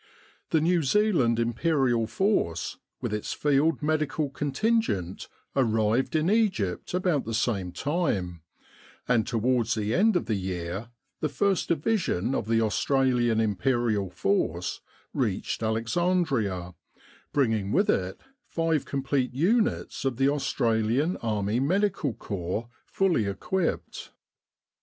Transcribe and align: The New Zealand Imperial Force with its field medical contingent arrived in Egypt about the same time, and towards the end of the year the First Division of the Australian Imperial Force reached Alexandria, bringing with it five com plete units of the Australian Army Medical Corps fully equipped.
The 0.49 0.61
New 0.61 0.81
Zealand 0.81 1.37
Imperial 1.37 2.07
Force 2.07 2.79
with 3.01 3.13
its 3.13 3.33
field 3.33 3.83
medical 3.83 4.31
contingent 4.31 5.27
arrived 5.55 6.15
in 6.15 6.27
Egypt 6.27 6.95
about 6.95 7.23
the 7.25 7.35
same 7.35 7.71
time, 7.71 8.41
and 9.07 9.27
towards 9.27 9.75
the 9.75 9.93
end 9.93 10.15
of 10.15 10.25
the 10.25 10.33
year 10.33 10.89
the 11.19 11.29
First 11.29 11.67
Division 11.67 12.33
of 12.33 12.47
the 12.47 12.61
Australian 12.61 13.39
Imperial 13.39 14.09
Force 14.09 14.81
reached 15.13 15.61
Alexandria, 15.61 16.73
bringing 17.31 17.71
with 17.71 17.87
it 17.87 18.19
five 18.47 18.85
com 18.85 19.03
plete 19.03 19.35
units 19.35 20.03
of 20.03 20.17
the 20.17 20.29
Australian 20.29 21.15
Army 21.17 21.59
Medical 21.59 22.13
Corps 22.15 22.69
fully 22.87 23.25
equipped. 23.27 24.11